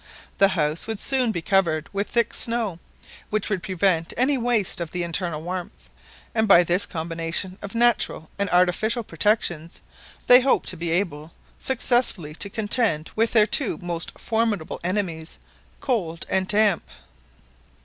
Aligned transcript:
The 0.39 0.47
house 0.57 0.87
would 0.87 0.99
soon 0.99 1.31
be 1.31 1.43
covered 1.43 1.87
with 1.93 2.09
thick 2.09 2.33
snow, 2.33 2.79
which 3.29 3.51
would 3.51 3.61
prevent 3.61 4.15
any 4.17 4.35
waste 4.35 4.81
of 4.81 4.89
the 4.89 5.03
internal 5.03 5.43
warmth, 5.43 5.89
and 6.33 6.47
by 6.47 6.63
this 6.63 6.87
combination 6.87 7.59
of 7.61 7.75
natural 7.75 8.31
and 8.39 8.49
artificial 8.49 9.03
protections 9.03 9.79
they 10.25 10.41
hoped 10.41 10.69
to 10.69 10.75
be 10.75 10.89
able 10.89 11.33
successfully 11.59 12.33
to 12.33 12.49
contend 12.49 13.11
with 13.15 13.33
their 13.33 13.45
two 13.45 13.77
most 13.79 14.17
formidable 14.17 14.79
enemies, 14.83 15.37
cold 15.81 16.25
and 16.29 16.47
damp. 16.47 16.83